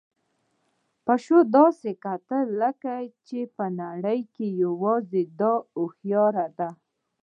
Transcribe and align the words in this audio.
پيشو 1.05 1.37
داسې 1.57 1.89
کتل 2.05 2.45
لکه 2.61 2.93
چې 3.27 3.39
په 3.55 3.65
نړۍ 3.81 4.19
کې 4.35 4.45
یوازې 4.63 5.23
ده 5.39 5.53
هوښیار 5.75 6.35
ده. 6.59 6.69